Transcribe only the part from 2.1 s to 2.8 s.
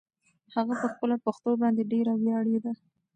ویاړېده.